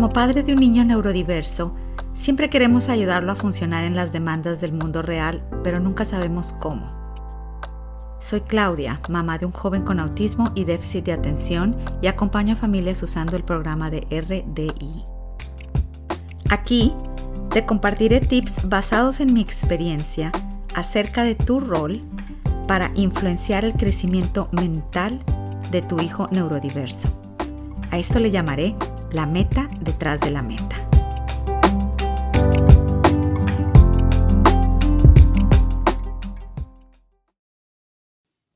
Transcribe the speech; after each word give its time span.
Como 0.00 0.14
padre 0.14 0.42
de 0.42 0.54
un 0.54 0.60
niño 0.60 0.82
neurodiverso, 0.82 1.74
siempre 2.14 2.48
queremos 2.48 2.88
ayudarlo 2.88 3.32
a 3.32 3.36
funcionar 3.36 3.84
en 3.84 3.94
las 3.94 4.12
demandas 4.14 4.62
del 4.62 4.72
mundo 4.72 5.02
real, 5.02 5.46
pero 5.62 5.78
nunca 5.78 6.06
sabemos 6.06 6.54
cómo. 6.54 6.90
Soy 8.18 8.40
Claudia, 8.40 8.98
mamá 9.10 9.36
de 9.36 9.44
un 9.44 9.52
joven 9.52 9.82
con 9.82 10.00
autismo 10.00 10.52
y 10.54 10.64
déficit 10.64 11.04
de 11.04 11.12
atención 11.12 11.76
y 12.00 12.06
acompaño 12.06 12.54
a 12.54 12.56
familias 12.56 13.02
usando 13.02 13.36
el 13.36 13.44
programa 13.44 13.90
de 13.90 14.06
RDI. 14.10 15.04
Aquí 16.48 16.94
te 17.50 17.66
compartiré 17.66 18.20
tips 18.20 18.66
basados 18.66 19.20
en 19.20 19.34
mi 19.34 19.42
experiencia 19.42 20.32
acerca 20.74 21.24
de 21.24 21.34
tu 21.34 21.60
rol 21.60 22.00
para 22.66 22.90
influenciar 22.94 23.66
el 23.66 23.74
crecimiento 23.74 24.48
mental 24.52 25.22
de 25.70 25.82
tu 25.82 26.00
hijo 26.00 26.26
neurodiverso. 26.30 27.10
A 27.90 27.98
esto 27.98 28.18
le 28.18 28.30
llamaré 28.30 28.74
la 29.12 29.26
meta 29.26 29.68
detrás 29.80 30.20
de 30.20 30.30
la 30.30 30.42
meta. 30.42 30.88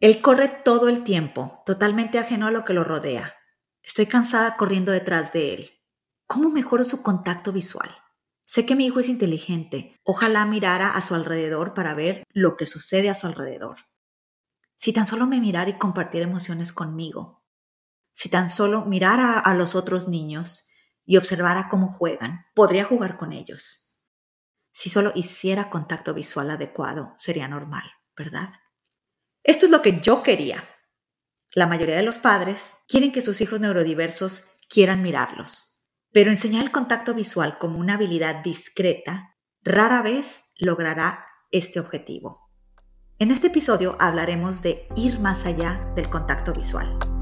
Él 0.00 0.20
corre 0.20 0.48
todo 0.48 0.88
el 0.88 1.02
tiempo, 1.02 1.62
totalmente 1.64 2.18
ajeno 2.18 2.46
a 2.46 2.50
lo 2.50 2.64
que 2.64 2.74
lo 2.74 2.84
rodea. 2.84 3.34
Estoy 3.82 4.06
cansada 4.06 4.56
corriendo 4.56 4.92
detrás 4.92 5.32
de 5.32 5.54
él. 5.54 5.70
¿Cómo 6.26 6.50
mejoro 6.50 6.84
su 6.84 7.02
contacto 7.02 7.52
visual? 7.52 7.90
Sé 8.44 8.66
que 8.66 8.76
mi 8.76 8.86
hijo 8.86 9.00
es 9.00 9.08
inteligente. 9.08 9.98
Ojalá 10.04 10.44
mirara 10.46 10.94
a 10.94 11.02
su 11.02 11.14
alrededor 11.14 11.74
para 11.74 11.94
ver 11.94 12.22
lo 12.30 12.56
que 12.56 12.66
sucede 12.66 13.08
a 13.08 13.14
su 13.14 13.26
alrededor. 13.26 13.78
Si 14.76 14.92
tan 14.92 15.06
solo 15.06 15.26
me 15.26 15.40
mirara 15.40 15.70
y 15.70 15.78
compartiera 15.78 16.26
emociones 16.26 16.72
conmigo, 16.72 17.43
si 18.14 18.28
tan 18.30 18.48
solo 18.48 18.86
mirara 18.86 19.38
a 19.38 19.54
los 19.54 19.74
otros 19.74 20.08
niños 20.08 20.70
y 21.04 21.16
observara 21.18 21.68
cómo 21.68 21.88
juegan, 21.92 22.46
podría 22.54 22.84
jugar 22.84 23.18
con 23.18 23.32
ellos. 23.32 24.00
Si 24.72 24.88
solo 24.88 25.12
hiciera 25.14 25.68
contacto 25.68 26.14
visual 26.14 26.50
adecuado, 26.50 27.12
sería 27.18 27.48
normal, 27.48 27.84
¿verdad? 28.16 28.54
Esto 29.42 29.66
es 29.66 29.72
lo 29.72 29.82
que 29.82 30.00
yo 30.00 30.22
quería. 30.22 30.64
La 31.52 31.66
mayoría 31.66 31.96
de 31.96 32.02
los 32.02 32.18
padres 32.18 32.78
quieren 32.88 33.12
que 33.12 33.20
sus 33.20 33.40
hijos 33.40 33.60
neurodiversos 33.60 34.60
quieran 34.68 35.02
mirarlos, 35.02 35.90
pero 36.12 36.30
enseñar 36.30 36.64
el 36.64 36.72
contacto 36.72 37.14
visual 37.14 37.58
como 37.58 37.78
una 37.78 37.94
habilidad 37.94 38.42
discreta 38.42 39.36
rara 39.62 40.02
vez 40.02 40.44
logrará 40.56 41.26
este 41.50 41.80
objetivo. 41.80 42.50
En 43.18 43.30
este 43.30 43.48
episodio 43.48 43.96
hablaremos 44.00 44.62
de 44.62 44.88
ir 44.96 45.20
más 45.20 45.46
allá 45.46 45.92
del 45.94 46.10
contacto 46.10 46.52
visual. 46.52 47.13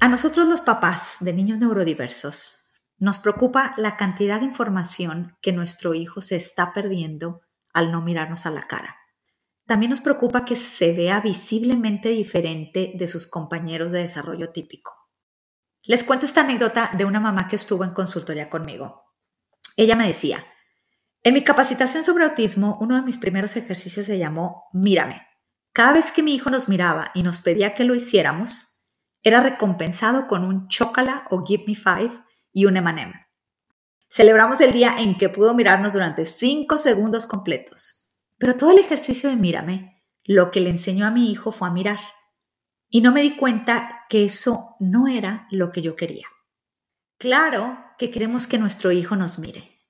A 0.00 0.06
nosotros 0.06 0.46
los 0.46 0.60
papás 0.60 1.16
de 1.18 1.32
niños 1.32 1.58
neurodiversos 1.58 2.70
nos 2.98 3.18
preocupa 3.18 3.74
la 3.76 3.96
cantidad 3.96 4.38
de 4.38 4.46
información 4.46 5.36
que 5.42 5.52
nuestro 5.52 5.92
hijo 5.92 6.20
se 6.20 6.36
está 6.36 6.72
perdiendo 6.72 7.40
al 7.72 7.90
no 7.90 8.00
mirarnos 8.00 8.46
a 8.46 8.50
la 8.50 8.68
cara. 8.68 8.96
También 9.66 9.90
nos 9.90 10.00
preocupa 10.00 10.44
que 10.44 10.54
se 10.54 10.92
vea 10.92 11.20
visiblemente 11.20 12.10
diferente 12.10 12.92
de 12.94 13.08
sus 13.08 13.28
compañeros 13.28 13.90
de 13.90 14.02
desarrollo 14.02 14.50
típico. 14.50 14.92
Les 15.82 16.04
cuento 16.04 16.26
esta 16.26 16.42
anécdota 16.42 16.90
de 16.96 17.04
una 17.04 17.18
mamá 17.18 17.48
que 17.48 17.56
estuvo 17.56 17.82
en 17.82 17.92
consultoría 17.92 18.48
conmigo. 18.48 19.02
Ella 19.76 19.96
me 19.96 20.06
decía, 20.06 20.46
en 21.24 21.34
mi 21.34 21.42
capacitación 21.42 22.04
sobre 22.04 22.24
autismo, 22.24 22.78
uno 22.80 22.94
de 22.94 23.02
mis 23.02 23.18
primeros 23.18 23.56
ejercicios 23.56 24.06
se 24.06 24.18
llamó 24.18 24.68
Mírame. 24.72 25.26
Cada 25.72 25.94
vez 25.94 26.12
que 26.12 26.22
mi 26.22 26.36
hijo 26.36 26.50
nos 26.50 26.68
miraba 26.68 27.10
y 27.14 27.24
nos 27.24 27.40
pedía 27.40 27.74
que 27.74 27.82
lo 27.82 27.96
hiciéramos, 27.96 28.77
era 29.22 29.40
recompensado 29.40 30.26
con 30.26 30.44
un 30.44 30.68
chocala 30.68 31.26
o 31.30 31.44
give 31.44 31.64
me 31.66 31.74
five 31.74 32.12
y 32.52 32.66
un 32.66 32.76
M&M. 32.76 33.12
Celebramos 34.10 34.60
el 34.60 34.72
día 34.72 35.00
en 35.00 35.16
que 35.16 35.28
pudo 35.28 35.54
mirarnos 35.54 35.92
durante 35.92 36.24
cinco 36.24 36.78
segundos 36.78 37.26
completos. 37.26 38.08
Pero 38.38 38.56
todo 38.56 38.70
el 38.70 38.78
ejercicio 38.78 39.28
de 39.28 39.36
mírame, 39.36 40.02
lo 40.24 40.50
que 40.50 40.60
le 40.60 40.70
enseñó 40.70 41.06
a 41.06 41.10
mi 41.10 41.30
hijo 41.30 41.52
fue 41.52 41.68
a 41.68 41.72
mirar. 41.72 41.98
Y 42.88 43.00
no 43.00 43.12
me 43.12 43.22
di 43.22 43.36
cuenta 43.36 44.06
que 44.08 44.24
eso 44.24 44.76
no 44.80 45.08
era 45.08 45.46
lo 45.50 45.70
que 45.70 45.82
yo 45.82 45.94
quería. 45.94 46.26
Claro 47.18 47.84
que 47.98 48.10
queremos 48.10 48.46
que 48.46 48.58
nuestro 48.58 48.92
hijo 48.92 49.16
nos 49.16 49.38
mire. 49.38 49.82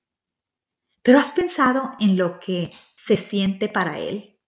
Pero 1.01 1.19
¿has 1.19 1.31
pensado 1.31 1.93
en 1.99 2.17
lo 2.17 2.39
que 2.39 2.71
se 2.95 3.15
siente 3.15 3.69
para 3.69 3.99
él? 3.99 4.39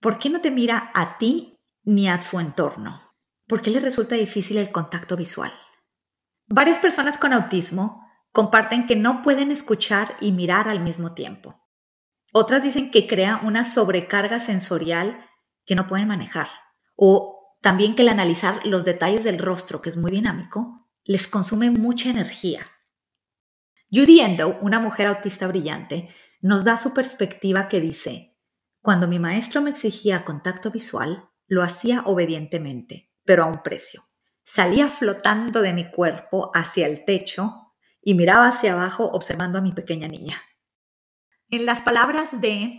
¿Por 0.00 0.18
qué 0.18 0.30
no 0.30 0.40
te 0.40 0.50
mira 0.50 0.90
a 0.94 1.18
ti 1.18 1.60
ni 1.84 2.08
a 2.08 2.20
su 2.20 2.40
entorno? 2.40 3.11
¿Por 3.46 3.60
qué 3.62 3.70
le 3.70 3.80
resulta 3.80 4.14
difícil 4.14 4.56
el 4.56 4.70
contacto 4.70 5.16
visual? 5.16 5.52
Varias 6.46 6.78
personas 6.78 7.18
con 7.18 7.32
autismo 7.32 8.06
comparten 8.30 8.86
que 8.86 8.96
no 8.96 9.22
pueden 9.22 9.50
escuchar 9.50 10.16
y 10.20 10.32
mirar 10.32 10.68
al 10.68 10.80
mismo 10.80 11.12
tiempo. 11.12 11.54
Otras 12.32 12.62
dicen 12.62 12.90
que 12.90 13.06
crea 13.06 13.40
una 13.44 13.66
sobrecarga 13.66 14.40
sensorial 14.40 15.16
que 15.66 15.74
no 15.74 15.86
pueden 15.86 16.08
manejar. 16.08 16.48
O 16.96 17.56
también 17.60 17.94
que 17.94 18.02
el 18.02 18.08
analizar 18.08 18.64
los 18.64 18.84
detalles 18.84 19.24
del 19.24 19.38
rostro, 19.38 19.82
que 19.82 19.90
es 19.90 19.96
muy 19.96 20.10
dinámico, 20.10 20.88
les 21.04 21.28
consume 21.28 21.70
mucha 21.70 22.10
energía. 22.10 22.70
Judy 23.90 24.20
Endo, 24.20 24.58
una 24.60 24.80
mujer 24.80 25.08
autista 25.08 25.46
brillante, 25.46 26.08
nos 26.40 26.64
da 26.64 26.78
su 26.78 26.94
perspectiva 26.94 27.68
que 27.68 27.80
dice, 27.80 28.38
cuando 28.80 29.06
mi 29.06 29.18
maestro 29.18 29.60
me 29.60 29.70
exigía 29.70 30.24
contacto 30.24 30.70
visual, 30.70 31.20
lo 31.46 31.62
hacía 31.62 32.02
obedientemente 32.06 33.11
pero 33.24 33.44
a 33.44 33.46
un 33.46 33.62
precio. 33.62 34.02
Salía 34.44 34.88
flotando 34.88 35.62
de 35.62 35.72
mi 35.72 35.90
cuerpo 35.90 36.50
hacia 36.54 36.86
el 36.86 37.04
techo 37.04 37.74
y 38.02 38.14
miraba 38.14 38.48
hacia 38.48 38.72
abajo 38.72 39.04
observando 39.12 39.58
a 39.58 39.62
mi 39.62 39.72
pequeña 39.72 40.08
niña. 40.08 40.42
En 41.48 41.66
las 41.66 41.80
palabras 41.80 42.40
de 42.40 42.78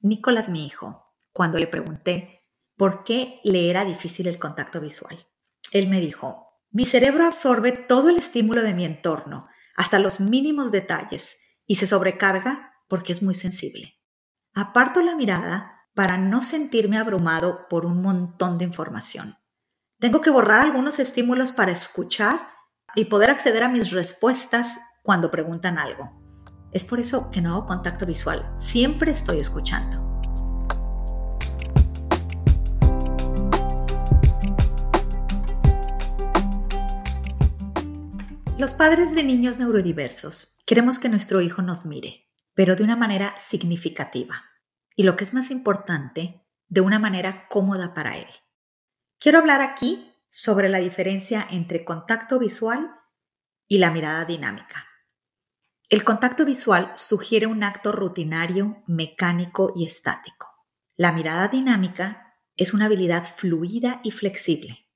Nicolás, 0.00 0.48
mi 0.48 0.66
hijo, 0.66 1.14
cuando 1.32 1.58
le 1.58 1.66
pregunté 1.66 2.46
por 2.76 3.04
qué 3.04 3.40
le 3.44 3.70
era 3.70 3.84
difícil 3.84 4.26
el 4.26 4.38
contacto 4.38 4.80
visual, 4.80 5.26
él 5.72 5.88
me 5.88 6.00
dijo, 6.00 6.50
mi 6.70 6.84
cerebro 6.84 7.26
absorbe 7.26 7.72
todo 7.72 8.10
el 8.10 8.16
estímulo 8.16 8.62
de 8.62 8.74
mi 8.74 8.84
entorno, 8.84 9.48
hasta 9.76 9.98
los 9.98 10.20
mínimos 10.20 10.70
detalles, 10.70 11.40
y 11.66 11.76
se 11.76 11.86
sobrecarga 11.86 12.72
porque 12.88 13.12
es 13.12 13.22
muy 13.22 13.34
sensible. 13.34 13.94
Aparto 14.54 15.02
la 15.02 15.14
mirada 15.14 15.86
para 15.94 16.16
no 16.16 16.42
sentirme 16.42 16.98
abrumado 16.98 17.66
por 17.68 17.86
un 17.86 18.02
montón 18.02 18.58
de 18.58 18.64
información. 18.64 19.36
Tengo 20.00 20.22
que 20.22 20.30
borrar 20.30 20.62
algunos 20.62 20.98
estímulos 20.98 21.52
para 21.52 21.72
escuchar 21.72 22.48
y 22.94 23.04
poder 23.04 23.30
acceder 23.30 23.64
a 23.64 23.68
mis 23.68 23.90
respuestas 23.90 24.80
cuando 25.02 25.30
preguntan 25.30 25.78
algo. 25.78 26.10
Es 26.72 26.86
por 26.86 27.00
eso 27.00 27.30
que 27.30 27.42
no 27.42 27.52
hago 27.52 27.66
contacto 27.66 28.06
visual, 28.06 28.50
siempre 28.58 29.10
estoy 29.10 29.40
escuchando. 29.40 29.98
Los 38.56 38.72
padres 38.72 39.14
de 39.14 39.22
niños 39.22 39.58
neurodiversos 39.58 40.60
queremos 40.64 40.98
que 40.98 41.10
nuestro 41.10 41.42
hijo 41.42 41.60
nos 41.60 41.84
mire, 41.84 42.26
pero 42.54 42.74
de 42.74 42.84
una 42.84 42.96
manera 42.96 43.34
significativa. 43.38 44.44
Y 44.96 45.02
lo 45.02 45.16
que 45.16 45.24
es 45.24 45.34
más 45.34 45.50
importante, 45.50 46.46
de 46.68 46.80
una 46.80 46.98
manera 46.98 47.48
cómoda 47.48 47.92
para 47.92 48.16
él. 48.16 48.28
Quiero 49.20 49.38
hablar 49.38 49.60
aquí 49.60 50.14
sobre 50.30 50.70
la 50.70 50.78
diferencia 50.78 51.46
entre 51.50 51.84
contacto 51.84 52.38
visual 52.38 52.90
y 53.68 53.76
la 53.76 53.90
mirada 53.90 54.24
dinámica. 54.24 54.86
El 55.90 56.04
contacto 56.04 56.46
visual 56.46 56.90
sugiere 56.96 57.46
un 57.46 57.62
acto 57.62 57.92
rutinario, 57.92 58.82
mecánico 58.86 59.74
y 59.76 59.84
estático. 59.84 60.46
La 60.96 61.12
mirada 61.12 61.48
dinámica 61.48 62.34
es 62.56 62.72
una 62.72 62.86
habilidad 62.86 63.26
fluida 63.36 64.00
y 64.02 64.10
flexible. 64.10 64.88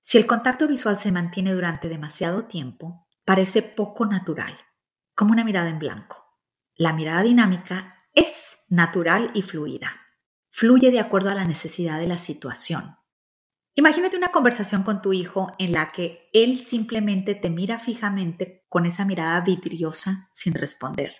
Si 0.00 0.16
el 0.16 0.28
contacto 0.28 0.68
visual 0.68 0.96
se 0.96 1.10
mantiene 1.10 1.52
durante 1.52 1.88
demasiado 1.88 2.44
tiempo, 2.46 3.08
parece 3.24 3.62
poco 3.62 4.06
natural, 4.06 4.56
como 5.16 5.32
una 5.32 5.42
mirada 5.42 5.70
en 5.70 5.80
blanco. 5.80 6.38
La 6.76 6.92
mirada 6.92 7.24
dinámica 7.24 7.98
es 8.14 8.62
natural 8.68 9.32
y 9.34 9.42
fluida. 9.42 9.90
Fluye 10.50 10.92
de 10.92 11.00
acuerdo 11.00 11.30
a 11.30 11.34
la 11.34 11.44
necesidad 11.44 11.98
de 11.98 12.06
la 12.06 12.18
situación, 12.18 12.84
Imagínate 13.74 14.18
una 14.18 14.32
conversación 14.32 14.82
con 14.82 15.00
tu 15.00 15.12
hijo 15.14 15.54
en 15.58 15.72
la 15.72 15.92
que 15.92 16.28
él 16.34 16.60
simplemente 16.60 17.34
te 17.34 17.48
mira 17.48 17.78
fijamente 17.78 18.66
con 18.68 18.84
esa 18.84 19.06
mirada 19.06 19.40
vidriosa 19.40 20.28
sin 20.34 20.52
responder. 20.54 21.14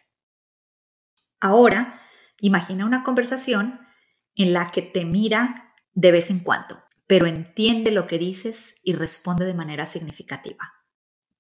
Ahora, 1.41 2.01
imagina 2.41 2.85
una 2.85 3.05
conversación 3.05 3.81
en 4.35 4.53
la 4.53 4.71
que 4.71 4.83
te 4.83 5.05
mira 5.05 5.75
de 5.95 6.13
vez 6.13 6.31
en 6.31 6.41
cuando, 6.41 6.79
pero 7.07 7.27
entiende 7.27 7.91
lo 7.91 8.07
que 8.07 8.19
dices 8.19 8.81
y 8.85 8.93
responde 8.93 9.47
de 9.47 9.55
manera 9.55 9.87
significativa. 9.87 10.75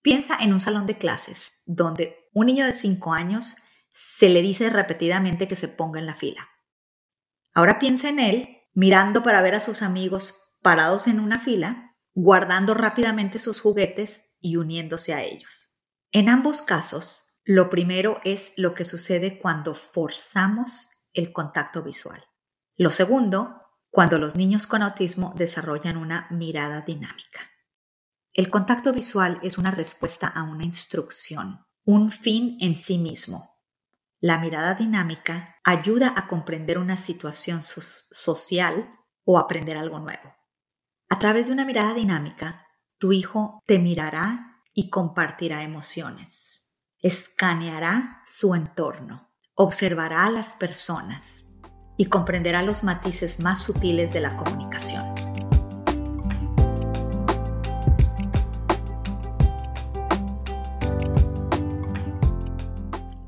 Piensa 0.01 0.37
en 0.41 0.53
un 0.53 0.61
salón 0.61 0.87
de 0.87 0.99
clases 0.99 1.63
donde 1.67 2.29
un 2.33 2.47
niño 2.47 2.65
de 2.65 2.73
5 2.73 3.13
años 3.13 3.59
se 3.93 4.31
le 4.31 4.41
dice 4.41 4.71
repetidamente 4.71 5.47
que 5.47 5.57
se 5.57 5.69
ponga 5.69 6.01
en 6.01 6.07
la 6.07 6.17
fila. 6.17 6.49
Ahora 7.53 7.79
piensa 7.79 8.09
en 8.09 8.19
él 8.19 8.63
mirando 8.73 9.23
para 9.23 9.43
ver 9.43 9.55
a 9.55 9.61
sus 9.61 9.83
amigos 9.83 10.52
parados 10.63 11.09
en 11.09 11.21
una 11.21 11.39
fila, 11.39 11.97
guardando 12.15 12.75
rápidamente 12.75 13.39
sus 13.39 13.61
juguetes 13.61 14.37
y 14.41 14.57
uniéndose 14.57 15.15
a 15.15 15.23
ellos. 15.23 15.77
En 16.13 16.29
ambos 16.29 16.63
casos, 16.63 17.41
lo 17.45 17.69
primero 17.69 18.21
es 18.25 18.53
lo 18.57 18.75
que 18.75 18.85
sucede 18.85 19.41
cuando 19.41 19.75
forzamos 19.75 21.09
el 21.13 21.33
contacto 21.33 21.83
visual. 21.83 22.23
Lo 22.77 22.91
segundo, 22.91 23.61
cuando 23.91 24.19
los 24.19 24.37
niños 24.37 24.67
con 24.67 24.83
autismo 24.83 25.35
desarrollan 25.37 25.97
una 25.97 26.27
mirada 26.31 26.83
dinámica. 26.83 27.41
El 28.33 28.49
contacto 28.49 28.93
visual 28.93 29.39
es 29.43 29.59
una 29.59 29.71
respuesta 29.71 30.27
a 30.27 30.45
una 30.45 30.65
instrucción, 30.65 31.67
un 31.85 32.11
fin 32.11 32.57
en 32.61 32.77
sí 32.77 32.97
mismo. 32.97 33.43
La 34.21 34.39
mirada 34.39 34.75
dinámica 34.75 35.57
ayuda 35.65 36.15
a 36.17 36.29
comprender 36.29 36.79
una 36.79 36.97
situación 36.97 37.61
social 37.63 38.89
o 39.25 39.39
aprender 39.39 39.77
algo 39.77 39.99
nuevo. 39.99 40.42
A 41.13 41.19
través 41.19 41.49
de 41.49 41.53
una 41.53 41.67
mirada 41.67 41.93
dinámica, 41.93 42.67
tu 42.97 43.13
hijo 43.13 43.61
te 43.67 43.79
mirará 43.79 44.63
y 44.73 44.89
compartirá 44.89 45.63
emociones. 45.63 46.81
Escaneará 47.01 48.23
su 48.25 48.55
entorno, 48.55 49.31
observará 49.55 50.25
a 50.25 50.31
las 50.31 50.57
personas 50.57 51.61
y 51.99 52.07
comprenderá 52.07 52.63
los 52.63 52.83
matices 52.83 53.41
más 53.41 53.63
sutiles 53.63 54.11
de 54.15 54.21
la 54.23 54.39
comunicación. 54.39 55.05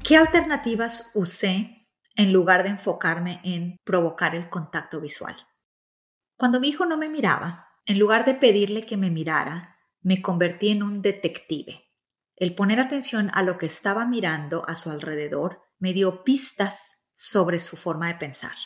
¿Qué 0.02 0.16
alternativas 0.16 1.10
usé 1.14 1.90
en 2.16 2.32
lugar 2.32 2.62
de 2.62 2.70
enfocarme 2.70 3.42
en 3.44 3.76
provocar 3.84 4.34
el 4.34 4.48
contacto 4.48 5.02
visual? 5.02 5.36
Cuando 6.36 6.60
mi 6.60 6.68
hijo 6.68 6.86
no 6.86 6.96
me 6.96 7.10
miraba, 7.10 7.63
en 7.86 7.98
lugar 7.98 8.24
de 8.24 8.34
pedirle 8.34 8.86
que 8.86 8.96
me 8.96 9.10
mirara, 9.10 9.78
me 10.00 10.22
convertí 10.22 10.70
en 10.70 10.82
un 10.82 11.02
detective. 11.02 11.82
El 12.36 12.54
poner 12.54 12.80
atención 12.80 13.30
a 13.34 13.42
lo 13.42 13.58
que 13.58 13.66
estaba 13.66 14.06
mirando 14.06 14.68
a 14.68 14.76
su 14.76 14.90
alrededor 14.90 15.62
me 15.78 15.92
dio 15.92 16.24
pistas 16.24 17.04
sobre 17.14 17.60
su 17.60 17.76
forma 17.76 18.08
de 18.08 18.14
pensar. 18.14 18.56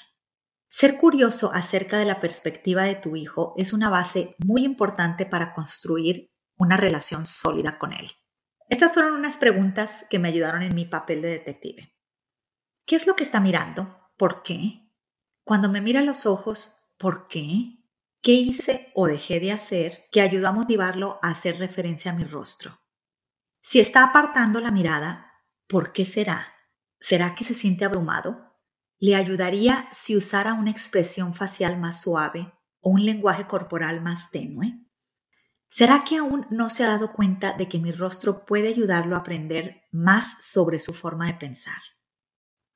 Ser 0.68 0.98
curioso 0.98 1.50
acerca 1.52 1.98
de 1.98 2.04
la 2.04 2.20
perspectiva 2.20 2.84
de 2.84 2.94
tu 2.94 3.16
hijo 3.16 3.54
es 3.56 3.72
una 3.72 3.90
base 3.90 4.36
muy 4.38 4.64
importante 4.64 5.26
para 5.26 5.52
construir 5.52 6.30
una 6.56 6.76
relación 6.76 7.26
sólida 7.26 7.78
con 7.78 7.92
él. 7.92 8.10
Estas 8.68 8.92
fueron 8.92 9.14
unas 9.14 9.38
preguntas 9.38 10.06
que 10.10 10.18
me 10.18 10.28
ayudaron 10.28 10.62
en 10.62 10.74
mi 10.74 10.84
papel 10.84 11.22
de 11.22 11.28
detective. 11.28 11.94
¿Qué 12.84 12.96
es 12.96 13.06
lo 13.06 13.16
que 13.16 13.24
está 13.24 13.40
mirando? 13.40 13.98
¿Por 14.16 14.42
qué? 14.42 14.90
Cuando 15.44 15.70
me 15.70 15.80
mira 15.80 16.02
los 16.02 16.26
ojos, 16.26 16.94
¿por 16.98 17.28
qué? 17.28 17.77
¿Qué 18.20 18.32
hice 18.32 18.90
o 18.94 19.06
dejé 19.06 19.38
de 19.38 19.52
hacer 19.52 20.08
que 20.10 20.20
ayudó 20.20 20.48
a 20.48 20.52
motivarlo 20.52 21.18
a 21.22 21.30
hacer 21.30 21.58
referencia 21.58 22.12
a 22.12 22.14
mi 22.14 22.24
rostro? 22.24 22.72
Si 23.62 23.78
está 23.78 24.02
apartando 24.02 24.60
la 24.60 24.70
mirada, 24.70 25.32
¿por 25.68 25.92
qué 25.92 26.04
será? 26.04 26.54
¿Será 26.98 27.34
que 27.34 27.44
se 27.44 27.54
siente 27.54 27.84
abrumado? 27.84 28.56
¿Le 28.98 29.14
ayudaría 29.14 29.88
si 29.92 30.16
usara 30.16 30.54
una 30.54 30.70
expresión 30.70 31.32
facial 31.32 31.78
más 31.78 32.02
suave 32.02 32.52
o 32.80 32.90
un 32.90 33.04
lenguaje 33.04 33.46
corporal 33.46 34.00
más 34.00 34.30
tenue? 34.32 34.84
¿Será 35.68 36.02
que 36.02 36.16
aún 36.16 36.46
no 36.50 36.70
se 36.70 36.84
ha 36.84 36.88
dado 36.88 37.12
cuenta 37.12 37.56
de 37.56 37.68
que 37.68 37.78
mi 37.78 37.92
rostro 37.92 38.46
puede 38.46 38.68
ayudarlo 38.68 39.14
a 39.14 39.20
aprender 39.20 39.84
más 39.92 40.44
sobre 40.44 40.80
su 40.80 40.92
forma 40.92 41.26
de 41.26 41.34
pensar? 41.34 41.80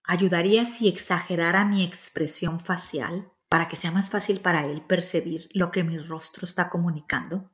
¿Ayudaría 0.04 0.66
si 0.66 0.88
exagerara 0.88 1.64
mi 1.64 1.82
expresión 1.82 2.60
facial 2.60 3.31
para 3.52 3.69
que 3.69 3.76
sea 3.76 3.90
más 3.90 4.08
fácil 4.08 4.40
para 4.40 4.64
él 4.64 4.81
percibir 4.81 5.50
lo 5.52 5.70
que 5.70 5.84
mi 5.84 5.99
rostro 5.99 6.46
está 6.46 6.70
comunicando? 6.70 7.52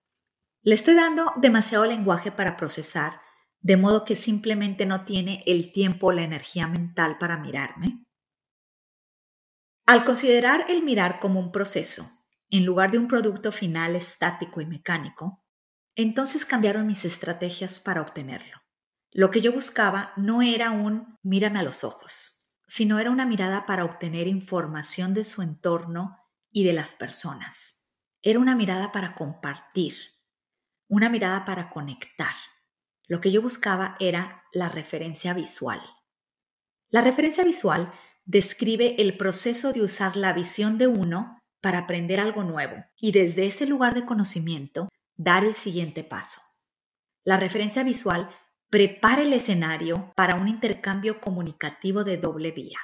Le 0.63 0.77
estoy 0.77 0.95
dando 0.95 1.33
demasiado 1.39 1.87
lenguaje 1.87 2.31
para 2.31 2.57
procesar 2.57 3.15
de 3.63 3.77
modo 3.77 4.05
que 4.05 4.15
simplemente 4.15 4.87
no 4.87 5.05
tiene 5.05 5.43
el 5.45 5.73
tiempo 5.73 6.07
o 6.07 6.13
la 6.13 6.23
energía 6.23 6.69
mental 6.69 7.19
para 7.19 7.39
mirarme? 7.39 8.07
Al 9.87 10.05
considerar 10.05 10.67
el 10.69 10.85
mirar 10.85 11.19
como 11.19 11.41
un 11.41 11.51
proceso, 11.51 12.09
en 12.49 12.65
lugar 12.65 12.93
de 12.93 12.99
un 12.99 13.09
producto 13.09 13.51
final 13.51 13.97
estático 13.97 14.61
y 14.61 14.67
mecánico, 14.67 15.45
entonces 15.97 16.45
cambiaron 16.45 16.87
mis 16.87 17.05
estrategias 17.05 17.81
para 17.81 18.03
obtenerlo. 18.03 18.63
Lo 19.11 19.33
que 19.33 19.41
yo 19.41 19.53
buscaba 19.53 20.13
no 20.17 20.43
era 20.43 20.71
un 20.71 21.19
mírame 21.25 21.59
a 21.59 21.65
los 21.65 21.83
ojos, 21.83 22.38
sino 22.69 22.99
era 22.99 23.11
una 23.11 23.27
mirada 23.27 23.67
para 23.67 23.85
obtener 23.85 24.29
información 24.29 25.15
de 25.15 25.25
su 25.25 25.43
entorno 25.43 26.19
y 26.53 26.65
de 26.65 26.75
las 26.75 26.95
personas. 26.95 27.95
Era 28.23 28.39
una 28.39 28.55
mirada 28.55 28.93
para 28.93 29.15
compartir, 29.15 29.97
una 30.87 31.09
mirada 31.09 31.45
para 31.45 31.71
conectar. 31.71 32.35
Lo 33.07 33.21
que 33.21 33.33
yo 33.33 33.41
buscaba 33.41 33.97
era 34.01 34.45
la 34.53 34.69
referencia 34.69 35.33
visual. 35.33 35.81
La 36.91 37.01
referencia 37.01 37.43
visual 37.43 37.93
describe 38.25 38.97
el 39.01 39.17
proceso 39.17 39.73
de 39.73 39.83
usar 39.83 40.17
la 40.17 40.35
visión 40.35 40.77
de 40.77 40.87
uno 40.87 41.39
para 41.63 41.79
aprender 41.79 42.21
algo 42.21 42.45
nuevo 42.45 42.85
y 42.97 43.13
desde 43.13 43.47
ese 43.47 43.67
lugar 43.67 43.95
de 43.95 44.05
conocimiento 44.05 44.89
dar 45.17 45.45
el 45.45 45.55
siguiente 45.55 46.05
paso. 46.05 46.43
La 47.25 47.39
referencia 47.39 47.83
visual 47.83 48.29
prepara 48.71 49.23
el 49.23 49.33
escenario 49.33 50.13
para 50.15 50.35
un 50.35 50.49
intercambio 50.49 51.21
comunicativo 51.21 52.05
de 52.05 52.17
doble 52.17 52.53
vía. 52.53 52.79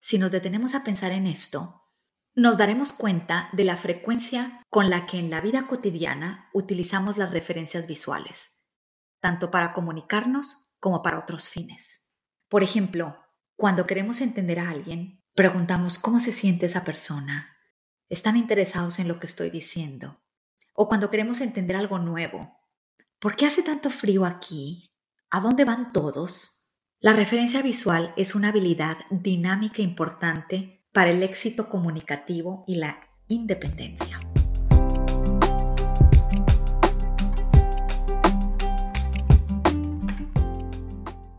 Si 0.00 0.18
nos 0.18 0.30
detenemos 0.30 0.74
a 0.74 0.84
pensar 0.84 1.12
en 1.12 1.26
esto, 1.26 1.82
nos 2.34 2.58
daremos 2.58 2.92
cuenta 2.92 3.48
de 3.52 3.64
la 3.64 3.76
frecuencia 3.76 4.62
con 4.70 4.90
la 4.90 5.06
que 5.06 5.18
en 5.18 5.30
la 5.30 5.40
vida 5.40 5.66
cotidiana 5.66 6.48
utilizamos 6.52 7.16
las 7.16 7.32
referencias 7.32 7.86
visuales 7.86 8.64
tanto 9.24 9.50
para 9.50 9.72
comunicarnos 9.72 10.76
como 10.80 11.02
para 11.02 11.18
otros 11.18 11.48
fines. 11.48 12.14
Por 12.50 12.62
ejemplo, 12.62 13.16
cuando 13.56 13.86
queremos 13.86 14.20
entender 14.20 14.60
a 14.60 14.68
alguien, 14.68 15.24
preguntamos 15.34 15.98
cómo 15.98 16.20
se 16.20 16.30
siente 16.30 16.66
esa 16.66 16.84
persona. 16.84 17.56
¿Están 18.10 18.36
interesados 18.36 18.98
en 18.98 19.08
lo 19.08 19.18
que 19.18 19.24
estoy 19.24 19.48
diciendo? 19.48 20.22
O 20.74 20.88
cuando 20.88 21.10
queremos 21.10 21.40
entender 21.40 21.74
algo 21.74 21.98
nuevo. 21.98 22.54
¿Por 23.18 23.34
qué 23.34 23.46
hace 23.46 23.62
tanto 23.62 23.88
frío 23.88 24.26
aquí? 24.26 24.90
¿A 25.36 25.40
dónde 25.40 25.64
van 25.64 25.90
todos? 25.90 26.78
La 27.00 27.12
referencia 27.12 27.60
visual 27.60 28.14
es 28.16 28.36
una 28.36 28.50
habilidad 28.50 28.98
dinámica 29.10 29.82
importante 29.82 30.86
para 30.92 31.10
el 31.10 31.24
éxito 31.24 31.68
comunicativo 31.68 32.62
y 32.68 32.76
la 32.76 33.00
independencia. 33.26 34.20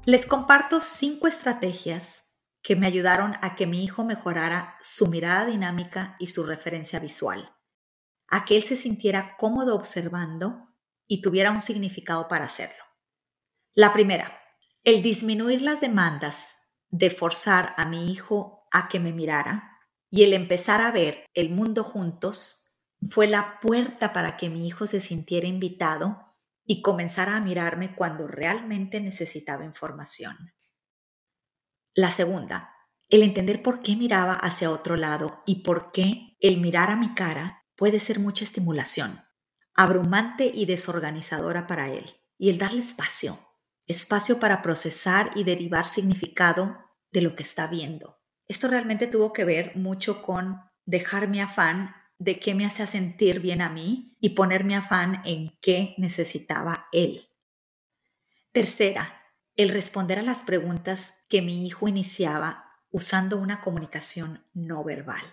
Les 0.03 0.25
comparto 0.25 0.81
cinco 0.81 1.29
estrategias 1.29 2.33
que 2.61 2.75
me 2.75 2.87
ayudaron 2.87 3.35
a 3.41 3.55
que 3.55 3.65
mi 3.65 3.81
hijo 3.81 4.03
mejorara 4.03 4.75
su 4.81 5.07
mirada 5.07 5.45
dinámica 5.45 6.17
y 6.19 6.27
su 6.27 6.43
referencia 6.45 6.99
visual, 6.99 7.49
a 8.27 8.43
que 8.43 8.57
él 8.57 8.63
se 8.63 8.75
sintiera 8.75 9.37
cómodo 9.37 9.73
observando 9.73 10.67
y 11.07 11.21
tuviera 11.21 11.51
un 11.51 11.61
significado 11.61 12.27
para 12.27 12.43
hacerlo. 12.43 12.84
La 13.77 13.91
primera, 13.91 14.41
el 14.85 15.03
disminuir 15.03 15.61
las 15.61 15.81
demandas 15.81 16.55
de 16.87 17.09
forzar 17.09 17.73
a 17.75 17.85
mi 17.85 18.09
hijo 18.09 18.65
a 18.71 18.87
que 18.87 19.01
me 19.01 19.11
mirara 19.11 19.81
y 20.09 20.23
el 20.23 20.31
empezar 20.31 20.81
a 20.81 20.91
ver 20.91 21.25
el 21.33 21.49
mundo 21.49 21.83
juntos 21.83 22.79
fue 23.09 23.27
la 23.27 23.59
puerta 23.59 24.13
para 24.13 24.37
que 24.37 24.47
mi 24.47 24.65
hijo 24.65 24.87
se 24.87 25.01
sintiera 25.01 25.45
invitado 25.45 26.37
y 26.63 26.81
comenzar 26.81 27.27
a 27.27 27.41
mirarme 27.41 27.95
cuando 27.95 28.29
realmente 28.29 29.01
necesitaba 29.01 29.65
información. 29.65 30.37
La 31.93 32.11
segunda, 32.11 32.73
el 33.09 33.23
entender 33.23 33.61
por 33.61 33.81
qué 33.81 33.97
miraba 33.97 34.35
hacia 34.35 34.71
otro 34.71 34.95
lado 34.95 35.43
y 35.45 35.63
por 35.63 35.91
qué 35.91 36.37
el 36.39 36.61
mirar 36.61 36.91
a 36.91 36.95
mi 36.95 37.13
cara 37.13 37.65
puede 37.75 37.99
ser 37.99 38.21
mucha 38.21 38.45
estimulación, 38.45 39.19
abrumante 39.73 40.49
y 40.53 40.65
desorganizadora 40.65 41.67
para 41.67 41.91
él, 41.91 42.21
y 42.37 42.49
el 42.49 42.57
darle 42.57 42.79
espacio, 42.79 43.37
espacio 43.87 44.39
para 44.39 44.61
procesar 44.61 45.31
y 45.35 45.43
derivar 45.43 45.87
significado 45.87 46.77
de 47.11 47.21
lo 47.21 47.35
que 47.35 47.43
está 47.43 47.67
viendo. 47.67 48.19
Esto 48.47 48.67
realmente 48.67 49.07
tuvo 49.07 49.33
que 49.33 49.45
ver 49.45 49.75
mucho 49.75 50.21
con 50.21 50.59
dejar 50.85 51.27
mi 51.27 51.39
afán 51.39 51.95
de 52.17 52.39
qué 52.39 52.55
me 52.55 52.65
hacía 52.65 52.87
sentir 52.87 53.39
bien 53.39 53.61
a 53.61 53.69
mí 53.69 54.15
y 54.19 54.29
ponerme 54.29 54.75
afán 54.75 55.21
en 55.25 55.57
qué 55.61 55.95
necesitaba 55.97 56.87
él. 56.91 57.29
Tercera, 58.51 59.21
el 59.55 59.69
responder 59.69 60.19
a 60.19 60.23
las 60.23 60.43
preguntas 60.43 61.25
que 61.29 61.41
mi 61.41 61.65
hijo 61.65 61.87
iniciaba 61.87 62.71
usando 62.89 63.37
una 63.37 63.61
comunicación 63.61 64.45
no 64.53 64.83
verbal, 64.83 65.23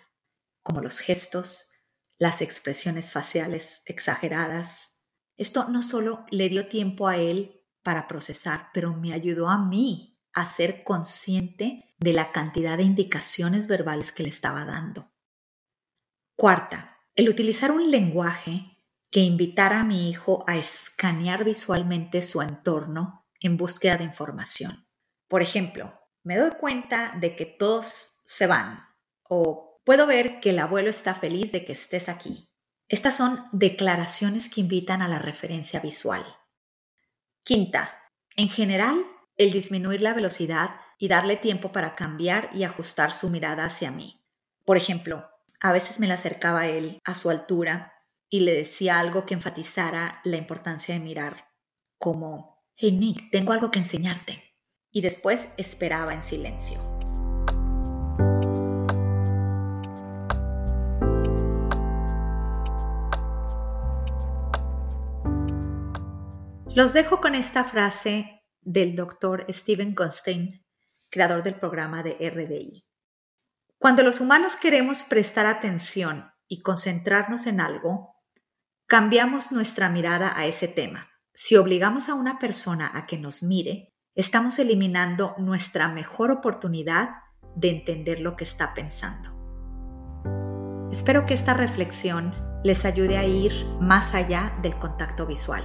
como 0.62 0.80
los 0.80 0.98
gestos, 0.98 1.72
las 2.18 2.40
expresiones 2.40 3.12
faciales 3.12 3.82
exageradas. 3.86 5.04
Esto 5.36 5.68
no 5.68 5.82
solo 5.82 6.26
le 6.30 6.48
dio 6.48 6.66
tiempo 6.66 7.06
a 7.06 7.16
él 7.16 7.61
para 7.82 8.08
procesar, 8.08 8.70
pero 8.72 8.94
me 8.94 9.12
ayudó 9.12 9.48
a 9.48 9.58
mí 9.58 10.18
a 10.32 10.46
ser 10.46 10.84
consciente 10.84 11.94
de 11.98 12.12
la 12.12 12.32
cantidad 12.32 12.76
de 12.76 12.84
indicaciones 12.84 13.66
verbales 13.66 14.12
que 14.12 14.22
le 14.22 14.28
estaba 14.28 14.64
dando. 14.64 15.06
Cuarta, 16.36 16.98
el 17.14 17.28
utilizar 17.28 17.70
un 17.70 17.90
lenguaje 17.90 18.78
que 19.10 19.20
invitara 19.20 19.80
a 19.80 19.84
mi 19.84 20.08
hijo 20.08 20.44
a 20.46 20.56
escanear 20.56 21.44
visualmente 21.44 22.22
su 22.22 22.40
entorno 22.40 23.26
en 23.40 23.56
búsqueda 23.56 23.98
de 23.98 24.04
información. 24.04 24.72
Por 25.28 25.42
ejemplo, 25.42 25.92
me 26.24 26.36
doy 26.36 26.52
cuenta 26.52 27.12
de 27.20 27.36
que 27.36 27.44
todos 27.44 28.22
se 28.24 28.46
van 28.46 28.80
o 29.28 29.80
puedo 29.84 30.06
ver 30.06 30.40
que 30.40 30.50
el 30.50 30.58
abuelo 30.58 30.88
está 30.88 31.14
feliz 31.14 31.52
de 31.52 31.64
que 31.64 31.72
estés 31.72 32.08
aquí. 32.08 32.48
Estas 32.88 33.16
son 33.16 33.38
declaraciones 33.52 34.52
que 34.52 34.60
invitan 34.60 35.02
a 35.02 35.08
la 35.08 35.18
referencia 35.18 35.80
visual. 35.80 36.24
Quinta, 37.44 37.98
en 38.36 38.48
general, 38.48 39.04
el 39.36 39.50
disminuir 39.50 40.00
la 40.00 40.14
velocidad 40.14 40.70
y 40.98 41.08
darle 41.08 41.36
tiempo 41.36 41.72
para 41.72 41.96
cambiar 41.96 42.50
y 42.54 42.62
ajustar 42.62 43.12
su 43.12 43.30
mirada 43.30 43.64
hacia 43.64 43.90
mí. 43.90 44.24
Por 44.64 44.76
ejemplo, 44.76 45.28
a 45.60 45.72
veces 45.72 45.98
me 45.98 46.06
la 46.06 46.14
acercaba 46.14 46.60
a 46.60 46.68
él 46.68 47.00
a 47.04 47.16
su 47.16 47.30
altura 47.30 47.92
y 48.28 48.40
le 48.40 48.54
decía 48.54 49.00
algo 49.00 49.26
que 49.26 49.34
enfatizara 49.34 50.20
la 50.24 50.36
importancia 50.36 50.94
de 50.94 51.00
mirar, 51.00 51.48
como, 51.98 52.64
hey 52.76 53.28
tengo 53.30 53.52
algo 53.52 53.70
que 53.70 53.80
enseñarte. 53.80 54.54
Y 54.90 55.00
después 55.00 55.48
esperaba 55.56 56.14
en 56.14 56.22
silencio. 56.22 56.91
Los 66.74 66.94
dejo 66.94 67.20
con 67.20 67.34
esta 67.34 67.64
frase 67.64 68.46
del 68.62 68.96
doctor 68.96 69.44
Steven 69.50 69.94
Gunstein, 69.94 70.64
creador 71.10 71.42
del 71.42 71.56
programa 71.56 72.02
de 72.02 72.12
RDI. 72.30 72.86
Cuando 73.78 74.02
los 74.02 74.22
humanos 74.22 74.56
queremos 74.56 75.02
prestar 75.02 75.44
atención 75.44 76.30
y 76.48 76.62
concentrarnos 76.62 77.46
en 77.46 77.60
algo, 77.60 78.14
cambiamos 78.86 79.52
nuestra 79.52 79.90
mirada 79.90 80.32
a 80.34 80.46
ese 80.46 80.66
tema. 80.66 81.10
Si 81.34 81.56
obligamos 81.56 82.08
a 82.08 82.14
una 82.14 82.38
persona 82.38 82.90
a 82.94 83.06
que 83.06 83.18
nos 83.18 83.42
mire, 83.42 83.90
estamos 84.14 84.58
eliminando 84.58 85.34
nuestra 85.36 85.88
mejor 85.88 86.30
oportunidad 86.30 87.10
de 87.54 87.68
entender 87.68 88.20
lo 88.20 88.34
que 88.34 88.44
está 88.44 88.72
pensando. 88.72 89.30
Espero 90.90 91.26
que 91.26 91.34
esta 91.34 91.52
reflexión 91.52 92.34
les 92.64 92.86
ayude 92.86 93.18
a 93.18 93.26
ir 93.26 93.52
más 93.78 94.14
allá 94.14 94.56
del 94.62 94.78
contacto 94.78 95.26
visual. 95.26 95.64